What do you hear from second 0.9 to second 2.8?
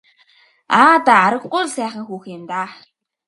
даа аргагүй л сайхан хүүхэн юм даа.